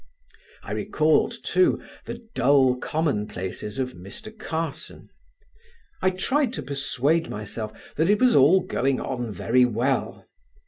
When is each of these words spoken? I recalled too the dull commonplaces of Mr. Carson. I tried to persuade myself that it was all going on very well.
I 0.63 0.71
recalled 0.71 1.31
too 1.43 1.79
the 2.05 2.27
dull 2.33 2.75
commonplaces 2.77 3.77
of 3.77 3.93
Mr. 3.93 4.35
Carson. 4.35 5.09
I 6.01 6.09
tried 6.09 6.53
to 6.53 6.63
persuade 6.63 7.29
myself 7.29 7.71
that 7.97 8.09
it 8.09 8.19
was 8.19 8.33
all 8.35 8.61
going 8.61 8.99
on 8.99 9.31
very 9.31 9.63
well. 9.65 10.25